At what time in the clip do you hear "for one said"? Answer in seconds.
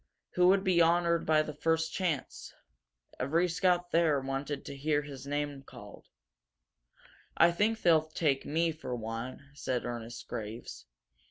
8.71-9.85